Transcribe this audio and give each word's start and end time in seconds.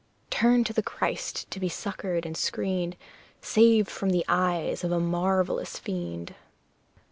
Turn 0.31 0.63
to 0.63 0.73
the 0.73 0.81
Christ 0.81 1.45
to 1.51 1.59
be 1.59 1.69
succoured 1.69 2.25
and 2.25 2.35
screened, 2.35 2.95
Saved 3.39 3.87
from 3.87 4.09
the 4.09 4.25
eyes 4.27 4.83
of 4.83 4.91
a 4.91 4.99
marvellous 4.99 5.77
fiend! 5.77 6.33